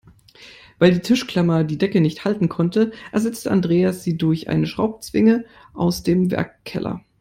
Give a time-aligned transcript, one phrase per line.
[0.79, 6.01] Weil die Tischklammer die Decke nicht halten konnte, ersetzte Andreas sie durch eine Schraubzwinge aus
[6.01, 7.01] dem Werkkeller.